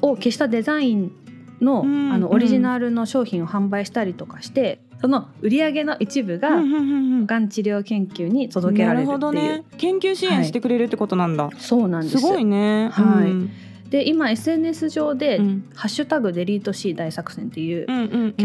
[0.02, 1.12] を消したデザイン
[1.62, 9.64] の,、うんあのオリジナルの商品を販売したりとかしてその売り上げの一部が、がん治療研究に届けられるっていう、ね。
[9.78, 11.50] 研究支援してくれるってことなんだ。
[11.58, 12.20] そうなんです。
[12.20, 12.90] すごいね。
[12.90, 13.32] はい。
[13.32, 13.50] うん。
[13.90, 15.70] で今 SNS 上で、うん。
[15.74, 17.92] ハッシュタグデリート C 大作戦っていうキ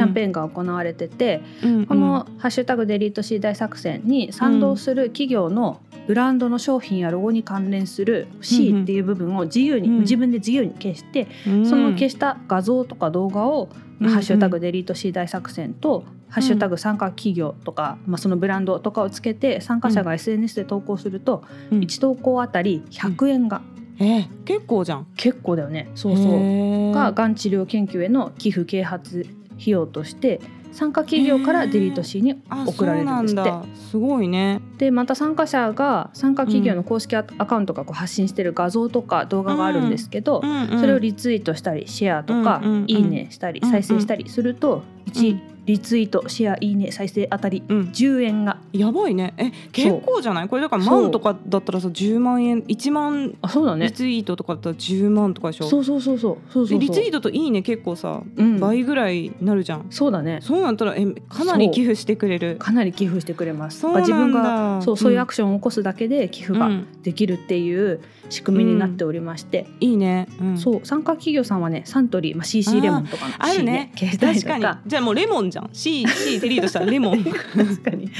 [0.00, 11.66] ャンペーンが行われてて、うんこの「ハッシュタグデリート C 大作戦」に賛同する企業のブランドの商品やロゴに関連する C っていう部分を自由に、うん自分で自由に消して、うん。
[11.66, 13.68] その消した画像とか動画を
[14.00, 21.42] 「うんハッシュタグデリート C 大作戦」と「ハッシュタグ参加企業」とか、まあ、そのブランドとかをつけて参加者が SNS で投稿すると、
[21.72, 21.80] うん。
[21.80, 23.62] 1投稿あたり100円が、
[23.98, 25.06] えー結構じゃん。
[25.16, 25.88] 結構だよね。
[25.94, 26.92] そうそう。
[26.92, 29.26] ががん治療研究への寄付啓発
[29.58, 30.40] 費用として
[30.76, 33.42] 参加企業からデリート C にあ送られるんですって。
[33.42, 33.66] そうなんだ。
[33.90, 34.60] すごいね。
[34.76, 47.80] でまた参加者が参加企業の公式アアカウントがこう発信してる画像とか動画があるんですけど、うんうんそれをリツイートしたりシェアとか、うんうんうんいいねしたりうんうん再生したりすると、1リツイートシェアいいね再生あたりうん。
[47.92, 48.58] 10円が。
[48.72, 49.34] やばいね。
[49.36, 50.48] え結構じゃない？
[50.48, 53.86] これだから万とかだったらさ10万円1万あそうだね。
[53.86, 55.68] リツイートとかだったら10万とかでしょ？
[55.68, 56.38] そうそうそうそう。
[56.52, 60.38] そうそうでリツイートといいね結構さうん、倍ぐらいになるじゃん、そうだね。
[60.40, 62.56] そうなったらえかなり寄付してくれる。
[62.58, 63.80] かなり寄付してくれます。
[63.80, 67.02] そう自分がそうそういうアククションを起こすだけで寄付がうん。
[67.02, 68.00] できるっていう
[68.30, 70.58] 仕組みになっておりまして、いいね、うん。
[70.58, 70.80] そう。
[70.86, 73.92] 参加企業さんはねサントリー、まあ、CC レモンとかのあるね。
[73.94, 74.80] 確かにとか。
[74.86, 75.70] じゃあもうレモンじゃん。
[75.72, 77.24] C, C デリートしたらレモン。
[77.24, 78.10] 確かに。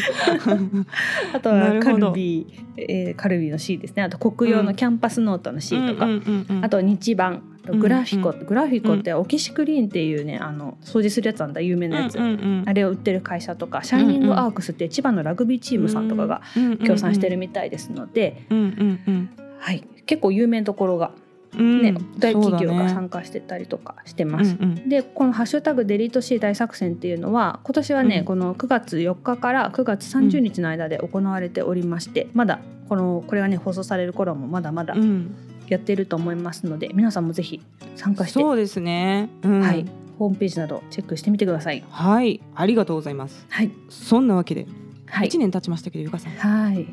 [1.34, 2.46] あとはカルビー、
[2.76, 4.02] えーカルビーの C ですね。
[4.02, 6.64] あと国用のキャンパスノートの C とか、うんうんうんうん。
[6.64, 7.42] あと日版。
[7.66, 8.46] グラフィコ、うん。
[8.46, 11.60] グラフィコってオキシクリーンっていうねあの掃除するやつなんだ。
[11.60, 12.62] 有名なやつ、うんうんうん。
[12.64, 13.82] あれを売ってる会社とか。
[13.82, 16.42] シャイニングアークスって千葉のラグビーチームさんとかが
[16.84, 19.30] 協賛してるみたいですので、うんうんうん。
[19.58, 21.25] はい、結構有名なところが、うん
[21.62, 24.56] ね大企業が参加してたりとかしてます。
[24.60, 24.88] うんうん。
[24.88, 28.24] でこの「ハッシュタグデリート C 大作戦」っていうのは今年はね、うん。
[28.24, 35.34] この9月4日から9月30日の間で行われておりまして、まだこのこれがね放送される頃もまだまだうん。
[35.68, 37.60] やってると思いますので、皆さんもぜひ
[37.96, 39.60] 参加して、そうですね、うん。
[39.60, 39.84] はい、
[40.16, 41.82] ホームページなどチェックしてみてください。
[41.90, 42.40] はい。
[42.54, 43.44] ありがとうございます。
[43.48, 44.68] はい、そんなわけで
[45.06, 45.28] はい。
[45.28, 46.34] 1、年経ちましたけどゆかさん。
[46.34, 46.36] い。
[46.36, 46.86] はい、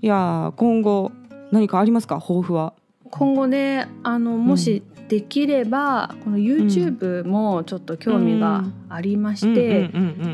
[0.00, 1.12] やー今後
[1.52, 2.18] 何かありますか？
[2.20, 2.72] 抱負は
[3.10, 9.88] 今後ねあのもしできれば、この YouTube もちょっと興味がありまして、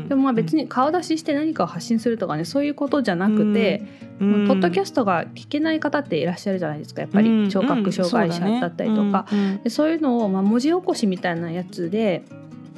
[0.09, 3.83] でもまあ別に、に顔出しして何かを発信するとかねそういうことじゃなくて、
[4.19, 4.47] うん。
[4.47, 7.45] ポッドキャストが聞けない方っていらっしゃるじゃないですかやっぱうん。
[7.45, 9.27] り聴覚障害者だったりとか、
[9.63, 12.23] でそういうのをまあ文字起こしみたいなやつで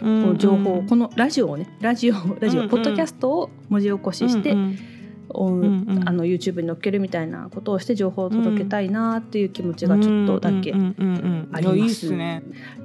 [0.01, 4.77] うんこう情報をこのラジオをねラジオラジオ、ポッドキャストを文字起こしして、うん
[5.35, 6.01] うんうん。
[6.05, 12.13] あの YouTube に載っけるみたいなことをして情報を届けたいなっていう気持ちがちょっとだけうんうんうんうんあります。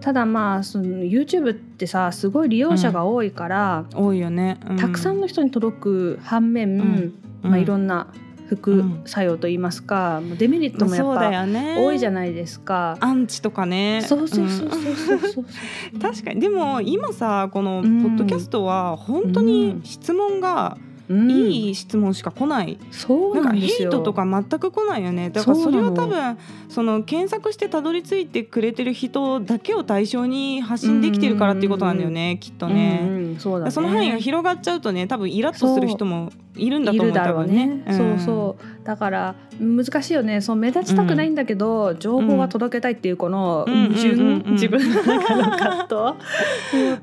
[0.00, 7.12] ただまあその YouTube ってさすごい利用者が多いから、多いよね、うたくさんの人に届く反面、ん。
[7.42, 8.06] まあ、いろなんな
[8.48, 11.76] 副作用といいますか、デメリットもやっぱよね。
[11.78, 12.96] 多いじゃないですか。
[13.00, 14.02] アンチとかね。
[14.04, 15.44] そうそうそうそう
[16.02, 16.40] 確かに。
[16.40, 18.06] でも今さこのポうん。
[18.06, 23.90] ッドキャストは本当に質問がうんいい質問しか来ない、そうなんかなんですよ。
[23.90, 25.31] ヘイトとか全く来ないよね。
[25.31, 33.37] だからそれは多分その検索してたどり着いてくれてる人だけを対象に発信できてるからっていうことなんだよねきっとね。
[33.40, 37.83] その範囲が広がっちゃうとね多分イラッとする人もいるんだと思うだろうね。
[37.87, 38.87] 多分そうそう。
[38.87, 40.40] だから難しいよね。
[40.40, 43.88] そう目立ちたくないんだけど、情報は届けたいっていうこのうん。
[43.88, 44.20] 矛盾、うん。
[44.20, 44.42] うん。
[44.46, 44.53] うん。
[44.53, 45.94] 自分の中の葛藤。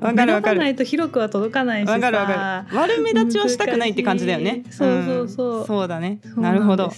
[0.00, 0.60] わかるわかる。
[0.60, 1.92] ないと広くは届かないしさ。
[1.92, 2.78] わかるわかる。
[2.78, 4.64] 悪目立ちはしたくないって感じだよね。
[4.70, 5.62] そうそうそう。
[5.62, 5.66] ん。
[5.66, 6.20] そうだね。
[6.36, 6.90] なるほど。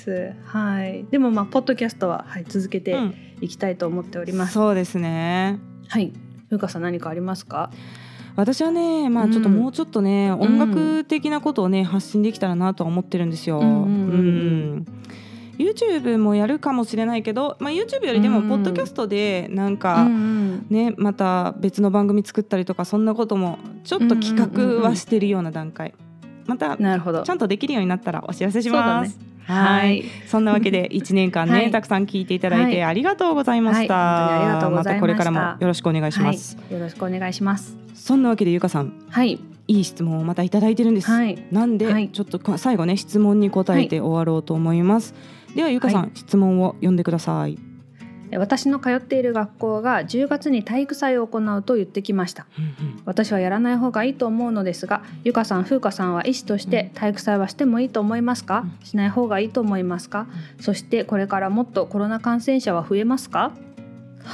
[0.45, 1.05] はい。
[1.11, 3.15] でもまあポッドキャストははい続けてうん。
[3.41, 4.53] いきたいと思っております。
[4.53, 5.59] そうですね。
[5.89, 6.13] はい。
[6.51, 7.71] ふうかさん何かありますか？
[8.41, 9.57] 私はねまあちょっとうん。
[9.57, 13.61] もうちょっとね、音楽的なことをね発信できたらなとは思ってるんですよ。
[13.61, 13.85] うんうんうん。
[13.85, 13.87] うん。
[13.87, 14.87] うん
[15.61, 20.67] YouTube もやるかもしれないけど、まあ、YouTube よりでもうんポッドキャストでなんうか、んうん。
[20.71, 25.93] ねまた別の番組作ったりとかそんなこともちょっと企画はしてるような段階。
[26.47, 27.35] またちゃ。
[27.35, 29.30] んとできるようになったらお知らせします。
[29.51, 30.05] はい。
[30.27, 35.01] そんなわけで 1年間ね、はい、たくさん聞いていただいてありがとうございました、はい、ありがとうございまた。
[35.01, 37.77] これからもよろしくお願いします、よろしくお願いします。
[37.95, 39.39] そんなわけでゆかさんはい。
[39.69, 41.09] いい質問をまたいただいてるんです、
[41.53, 45.15] なんで、ちょっと最後ね質問に答えて終わろうと思います、
[45.55, 47.57] ではゆかさん、質問を読んでください
[48.39, 60.27] 私の通っている学校が10月に体育祭を行うと言ってきました、うんうん、私はやらない方がいいと思うのですがゆかさん風花さんは医師として体育祭はしてもいいと思いますか、うん、しない方がいいと思いますか、
[60.59, 63.53] うん、そしてこれからもっとコロナ感染者は増えますか？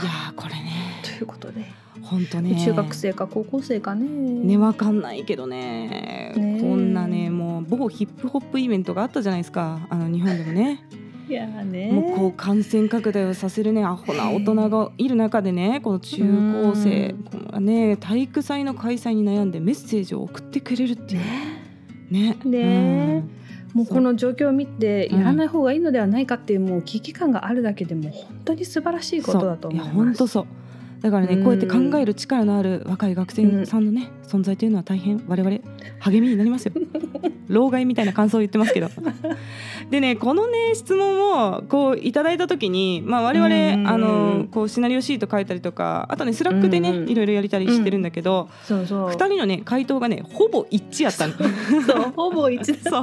[0.03, 1.01] いやこれね。
[1.03, 1.65] ということで。
[2.03, 2.63] 本当ね。
[2.63, 4.07] 中学生か高校生かね。
[4.07, 6.33] ねわかんないけどね。
[6.35, 6.41] こ
[6.77, 9.87] んなねもう某ヒップホップイベントがあったじゃないですか。
[9.89, 10.85] あの日本でもね
[11.29, 17.15] いやね、もうこう感染拡大をさせるねアホな大人がいる中でねこの中高生
[17.53, 21.21] こね体育祭の開催に悩んでメッセージを送ってくれるっていう。
[21.21, 21.57] ね。
[22.11, 22.37] ね。
[22.45, 23.25] ね、
[23.75, 29.95] もうこの状況を見てやらない方がいいのではないかっていうもう危機感があるだけでも本当に素晴らしいことだと思います。
[29.95, 30.47] 本当そう
[31.07, 35.59] だからね、こうやって考える力のある若い学生さんのね、存在というのは大変我々
[36.01, 36.73] 励みになりますよ。
[37.47, 38.88] 老害みたいな感想を言ってますけど。
[39.88, 49.09] でねこのね質問をこういただいた時に、まあ、我々あのこうシナリオシート書いたりとかあとね Slack でね、いろいろやりたりしてるんだけど、そうそう。
[49.11, 51.35] 2人のね回答がねほぼ一致やったの。
[51.87, 53.03] そうほぼ一致そう。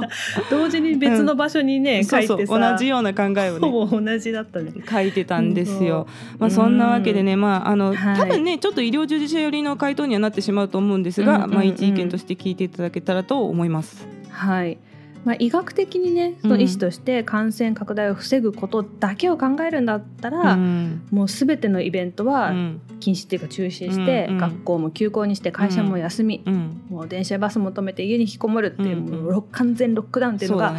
[0.50, 4.72] 同時に別の場所にね、書いてそう同じような考えをねほぼ同じだったね。
[4.86, 6.06] 書いてたんですよ。
[6.38, 14.06] まあ、そんなわけでね、まああの、多分ねちょっと医療従事者寄りの回答にはなってしまうと思うんですが、まあ、一意見として聞いていただけたらと思います。
[14.30, 14.78] はい。
[15.24, 22.52] まあ、医学的にねその医師として感染拡大を防ぐことだけを考えるんだったら、うん、もうすべてのイベントは
[23.00, 30.74] 禁止っていうか中止して、うん、学校も休校にして会社も休み、うん、もう電車バスも止めて家に引きこもるっていう,、もう完全ロックダウンっていうのが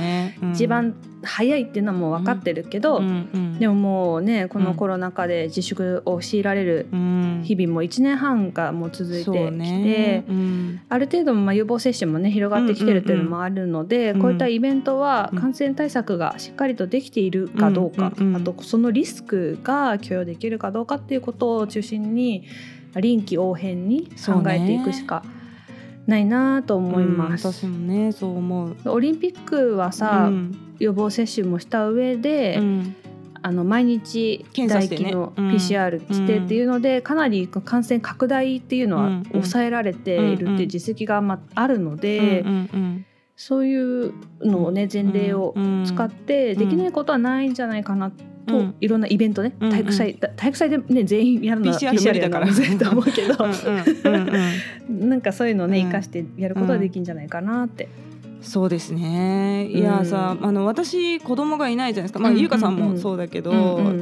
[0.54, 3.01] 一番早いっていうのはもう分かってるけど、
[3.59, 6.88] でももうねこのコロナ禍で自粛を強いられる
[7.43, 9.33] 日々も1年半がもう続いてき
[9.83, 10.23] て、
[10.89, 22.43] ある程度まあ予防接種もね広がってきてるっていうのもあるので、こういったイベントは感染対策がしっかりとできているかどうか、あとそのリスクが許容できるかどうかっていうことを中心に
[22.95, 25.23] 臨機応変に考えていくしか
[26.07, 27.47] ないなと思います。
[27.47, 28.75] 私もねそう思う。
[28.85, 30.31] オリンピックはさ、
[30.79, 32.59] 予防接種もした上で、
[33.41, 42.45] あの毎日唾液の PCR してっていうので、かなり感染拡大っていうのは抑えられているっていう実績がまあるので、
[43.36, 45.53] そういうのをね前例を
[45.86, 48.11] 使ってできないことはないんじゃないかな
[48.45, 52.47] と、いろんなイベントね体育祭体育祭でね全員やるのは PCR だから。
[52.47, 53.35] 難と思うけど。
[54.89, 57.89] なんかそういうのをね生かしてやることはできるんじゃないかなって。
[58.45, 59.67] そうですね。
[59.67, 63.51] いやさ、あの私子供がいないじゃないですか、まあ、優香さんもそうだけど、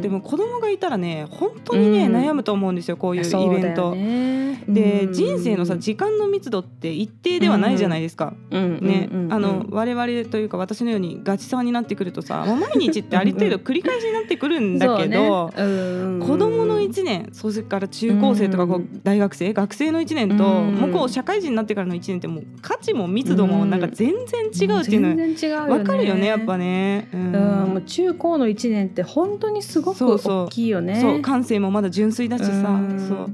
[0.01, 3.95] でも子供がいたらね本当にね、悩むと思うんですよこういうイベント。
[4.67, 8.33] で、人生のさ時間の密度って一定ではないじゃないですか。
[8.51, 27.31] ね、あの我々というか私のようにガチさんになってくるとさ、まあ、毎日ってある程度繰り返しになってくるんだけど、子供の1年それから中高生とかこう大学生学生の1年と、もうこう社会人になってからの1年ってもう価値も密度もなんか全然然違うっていうの全然違うわ、ね、かるよねやっぱね、うん、
[27.73, 30.99] もう中高の1年って本当にすごく大きいよね。
[31.01, 32.79] そう感性もまだ純粋だしさ。
[33.07, 33.29] そ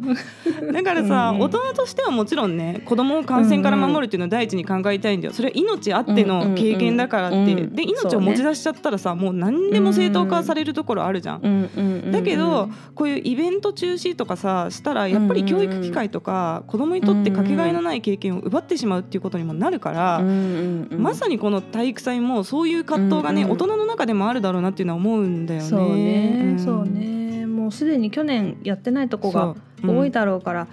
[0.69, 0.71] う。
[0.71, 5.33] だからさ、大人としてはもちろんね子供を感染から守るっていうのを第一に考えたいんだよ。
[5.33, 12.11] それは命あっての経験だからって、で命を持ち出しちゃったらさ、もう何でも正当化されるところあるじゃん。
[12.11, 20.21] だけどこういうイベント中止とかさしたらやっぱり教育機会とか子供にとってかけがえのない経験を奪ってしまうっていうことにもなるから、
[20.91, 25.67] まさにこの体育祭もそういう葛藤がね、うんうん、大人の中でもあるだろうなっていうのは思うんだよね。
[25.67, 27.45] そうね、うん、そうね。
[27.45, 30.67] もうすでに去年やってないとこが多いだろうから。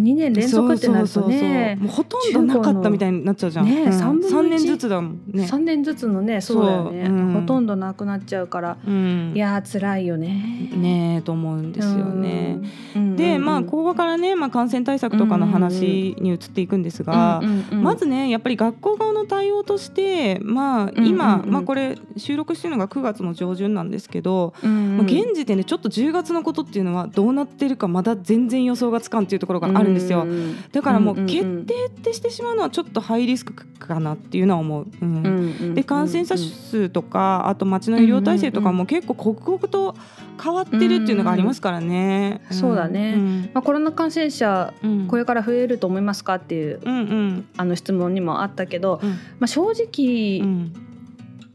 [0.00, 1.76] 2年連続ってなるとね。
[1.80, 5.44] もうほとんどなかったみたいになっちゃうじゃん、ね、3, 分3年ずつだもんね。
[5.44, 7.08] 3年ずつのねそうだよね、う。
[7.10, 10.70] ん、ほとんどなくなっちゃうから、うん、いや辛いよね。
[10.74, 12.58] ねと思うんですよね、
[12.94, 17.42] うん、でまあここからね、まあ、感染対策とかの話に移っていくんですが、
[17.72, 30.26] まずねやっぱり学校側の対応としてまあ今、まあこれ収録してるのが9月の上旬なんですけど、まあ、現時点でちょっと10月のことっていうのはどうなってるかまだ全然予想がつかんっていうところがあるんですよ、
[30.72, 34.86] だからもう決定ってしてしまうのはちょっとハイリスクかなっていうのは思う。
[35.00, 39.94] うん、で感染者数とかあと町の医療体制とかも結構刻々と
[40.42, 42.40] 変わってるっていうのがありますからね。
[42.50, 44.72] うん、そうだね、うん、まあ、コロナ感染者、
[45.08, 49.00] これから増えると思いますかっていう、うんうん、あの質問にもあったけど、
[49.38, 50.70] まあ、正直、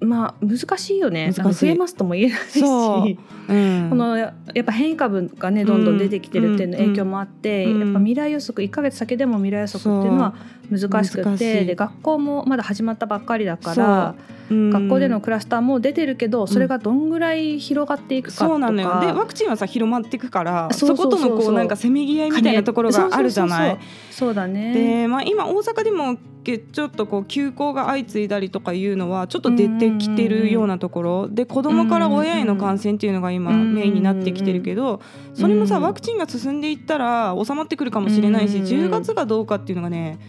[0.04, 1.32] まあ難しいよね。
[1.32, 3.54] 増えますとも言えないし、う。
[3.54, 10.36] ん、このやっぱ変異株がねどんどん出てきてるっていうの影響もあって、うん、やっぱ未来予測1か月先でも未来予測っていうのは
[10.70, 14.43] 難しくてで学校もまだ始まったばっかりだから、う。
[14.43, 19.00] ん、学校でのクラスターも出てるけどそれがどんぐらい広がっていくかとか、そうなのよ。
[19.02, 23.80] でワクチンはさ広まっていくからそことのこうなんかせめぎ合いみたいなところがあるじゃない。
[24.12, 24.74] そうだね。
[24.74, 31.28] で、まあ、今大阪でもちょっとこう休校が相次いだりとかいうのはちょっと出てきてるようなところ。
[31.30, 35.02] で子供から親への感染っていうのが今メインになってきてるけど
[35.34, 40.20] それもさワクチンが進んでいったら収まってくるかもしれないし10月がどうかっていうのがね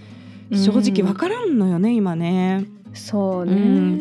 [0.53, 2.65] 正直分からんのよね今ね。
[2.95, 4.01] そうね、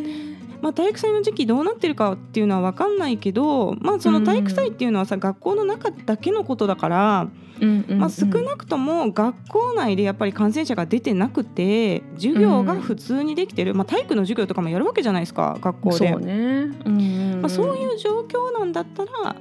[0.61, 7.27] まあ、体育祭の時期どうなってるかっていうのは分かんないけど、まあ、その体育祭っていうのはさ、学校の中だけのことだから、
[7.89, 16.09] まあ、少なくとも学校内でやっぱり感染者が出てなくて授業が普通にできてる、まあ、体育の授業とかもやるわけじゃないですか学校で。
[16.09, 16.65] そうね。
[17.41, 19.35] まあ、そういう状況なんだったら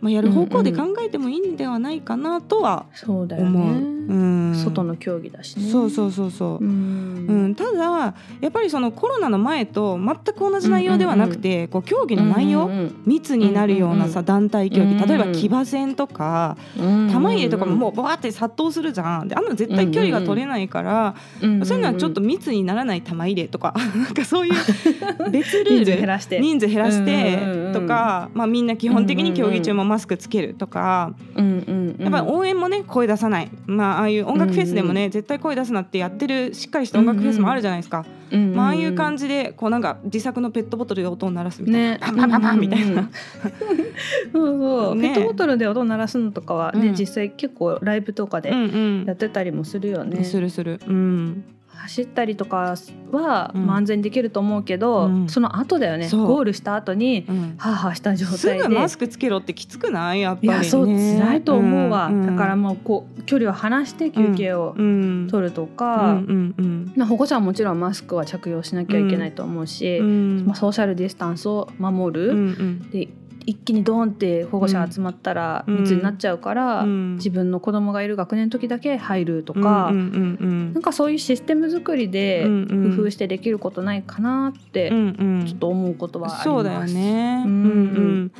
[0.00, 3.22] まあ、やる方向で考えてもいいんではないかなとは思う。
[3.22, 3.96] そうだよね。
[4.08, 4.12] う。
[4.12, 5.70] ん、外の競技だしね。
[5.70, 6.64] そうそうそうそう。
[6.64, 19.28] うん、うん、ただやっぱりそのコロナの前と全く同じ内容ではなくて、うんうんうん、こう競技の内容、うんうんうん、密になるようなさ、団体競技、例えば騎馬戦とか、玉入れとかももうバーって殺到するじゃん。
[19.28, 24.54] であんな絶対距離が取れないから、うんうん、そういうのはちょっと密にならない玉入れとか なんかそういう
[25.30, 26.40] 別ルール人数減らして。
[26.40, 43.10] 人数減らしてとか、まあみんな基本的に競技中もマスクつけるとか、うんうんうん、やっぱり応援もね声出さない、まあ、ああいう音楽フェスでもね、うんうん、絶対声出すなってやってるしっかりした音楽フェスもあるじゃないですか、うんうん、まあ、ああいう感じでこうなんか自作のペットボトルで音を鳴らすみたいな、ね、パンパンパンパンみたいな、
[44.32, 48.50] そうそう、ね、ペットボトルで音を鳴らすのとかはね、うん、実際結構ライブとかで
[49.06, 50.80] やってたりもするよね、するする。
[50.86, 51.44] うん
[51.76, 52.76] 走ったりとか
[53.12, 56.08] は、まあ、安全にできると思うけど、うん、その後だよね。
[56.10, 58.62] ゴールした後に、うん、はあはあした状態で。
[58.62, 60.20] すぐマスクつけろってきつくない？
[60.20, 66.20] やっぱり、ね、いやそう辛いと思うわ、うん、だからもうこう距離を離して休憩を取るとか、
[67.08, 73.08] 保護者はもちろんマスクは着用しなきゃいけないと思うし、まあ、ソーシャルディスタンスを守る、で
[73.46, 86.44] 一気にドーンって保護者集まったら密になっちゃうから、うん、自分の子供がいる学年の時だけ入るとか、うんうんうんうん、なんかそういうシステム作りで工夫してできることないかなってちょっと思うことはあります。
[86.44, 88.32] そうだよね、うんうん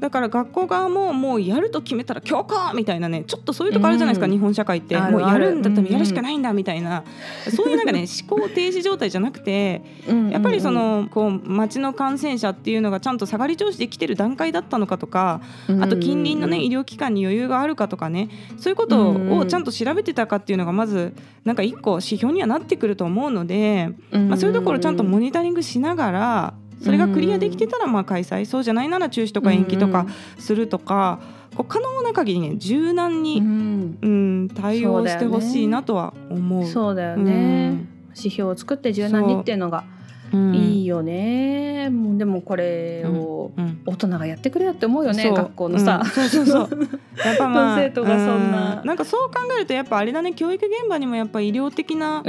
[0.00, 4.96] だから学校側ももうやると決めたら強行みたいなねちょっとそういうとこあるじゃないですか、うん、日本社会って。
[4.96, 7.04] もうやるんだったらやるしかないんだみたいな、
[7.46, 9.82] うん、そういうなんかね思考停止状態じゃなくて
[10.30, 15.40] やっぱりそのこう町の感染者っていうのがちゃんと下がり調子で来てる段階だったのかとか
[15.80, 18.28] あと近隣のね医療機関に余裕があるかとかね
[18.58, 24.96] そういうことをちゃんと調べてたかっていうのがまずなんか一個指標にはなってくると思うので、まあ、そういうところちゃん。
[24.96, 28.46] とモニタリングしながらそれがクリアできてたらまあ開催。
[28.46, 30.06] そうじゃないなら中止とか延期とか
[30.38, 31.20] するとか、
[31.56, 36.66] こう可能な限りね柔軟に、うん、うん、対応してほしいなとは思う。
[36.66, 39.84] そうだよね、指標を作って柔軟にっていうのが
[40.32, 43.52] いいよね、もうでもこれを
[43.86, 45.30] 大人がやってくれよって思うよね、う。
[45.32, 46.88] ん、学校のさ、うん、そうそうそう。
[47.24, 52.22] やっぱまあ 生徒がそんな、うん、なんかそう考えるとやっぱあれだね教育現場にもやっぱ医療的な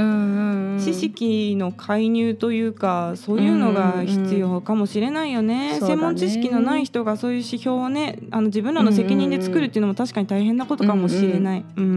[0.79, 11.65] 知識の介入というかそういうのが必要かもしれないよね,、専門知識のない人がそういう指標をねあの自分らの責任で作るっていうのも確かに大変なことかもしれない。
[11.75, 11.93] うんうんう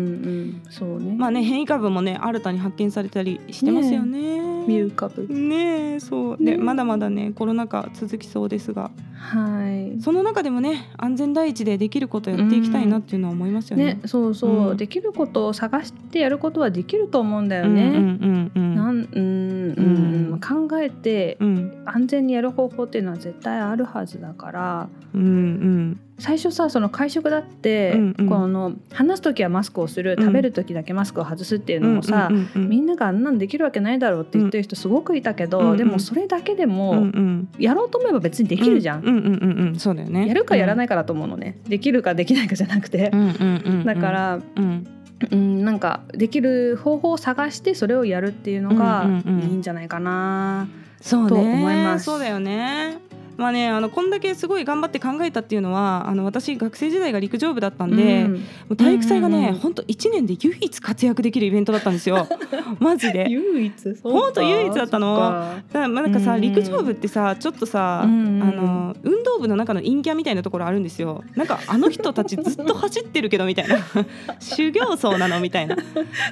[0.00, 0.62] ん。
[0.70, 1.14] そうね。
[1.18, 4.40] まあね変異株もね新たに発見されたりしてますよね。
[4.40, 6.36] ねミュー株ねそう。
[6.38, 13.94] で、ね、まだまだねコロナ禍続きそうですが、はい、その中でもね安全第一でできることやっていきたいなっていうのは思いますよね。
[13.94, 17.82] ねそうそう、うん、できることを探してやることはできると思うんだよね。
[17.84, 21.38] うんうんうん、なんうん、うん、考えて、
[21.84, 24.88] 安全にやる方法っていうのは絶対あるはずだから。
[25.14, 39.00] うんうん最初さその会食だって、うんうん、この話す時はマスクをする食べる時だけマスクを外すっていうのもさ、うんうんうん、みんながあんなんできるわけないだろうって言ってる人すごくいたけど、うんうん、でもそれだけでも、うんうん、やろうと思えば別にできるじゃん。
[39.00, 40.28] うんうんうんうん、そうだよね。
[40.28, 44.86] やるかやらないかだと思うのね、できるかできないかじゃなくて、うんうんうんうん、だから、うん。
[45.30, 50.68] うん、なんかできる方法を探してそれをやるっていうのがいいんじゃないかな、
[51.12, 52.04] うんうんうん、と思います。
[52.04, 52.98] そうだよね
[53.36, 58.38] まあねあのこんだけすごい頑張って考えたっていうのはあの私学生時代が陸上部だったんで、うん、も
[58.70, 62.28] う体育祭がね本当、うん、1年で唯一活躍できるイベントだったんですよ。
[62.78, 63.26] マジで。
[63.28, 64.00] 唯一？
[64.02, 65.60] 本当唯一だったの。
[65.72, 71.24] だなんかさ、陸上部ってさちょっとさ、あの運動部の中の陰キャみたいなところあるんですよ。
[71.34, 73.78] なんかあの人たちずっと走ってるけどみたいな。
[74.40, 75.76] 修行僧なのみたいな。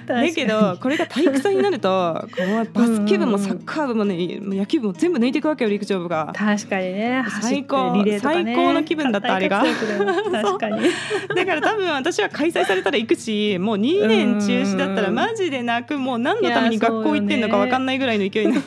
[0.07, 6.33] だけどこれが体育祭になるとこのバスケ部もサッカー部もね野球部も全部抜いていくわけよ陸上部が。
[6.35, 9.63] 確かにね最高、ね、最高の気分だったあれが。
[9.63, 10.81] 確かに。
[11.35, 18.65] だから多分私は開催されたら行くし もう2年中止だったらマジで泣くもう何のために学校行ってんのか分かんないぐらいの勢いになる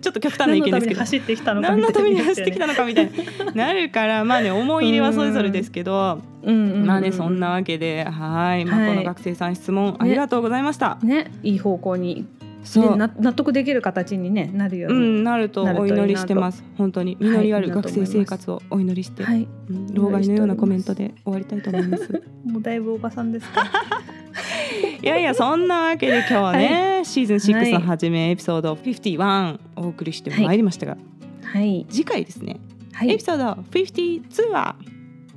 [0.00, 1.00] ちょっと極端な意見ですけど。
[1.00, 3.12] 走ってきたのか何のために走ってきたのかみたいに
[3.54, 10.98] なるからまあね思い入れはそれぞれですけど、まあねそんなわけではい、まあ、この学生さん質問ありがとうございました。
[11.02, 12.26] ね、ね、いい方向に
[12.68, 12.96] そう。
[12.96, 16.62] 納得できる形に、ね、なるように、うん、なるとお祈りしてます。
[16.76, 17.16] 本当に。
[17.18, 22.22] 実りある学生生活をお祈りして、はい、うん、老害のようなコメントで終わりたいと思います。
[22.44, 23.64] もうだいぶおばさんですか
[25.02, 30.96] いやいやそんなわけで今日はね、はい、シーズン6の初めエピソード51お送りしてまいりましたが、
[31.42, 32.60] はい、次回ですね、
[32.92, 34.76] はい、エピソード52は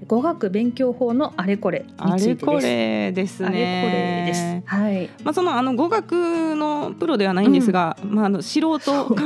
[0.08, 3.48] 語学勉強法のあれこれあれこれですね。
[3.48, 3.64] あれこ
[3.96, 4.62] れです。
[4.66, 5.10] はい。
[5.24, 9.20] まあそのあの語学のプロではないんですが、うん、まああの素人考え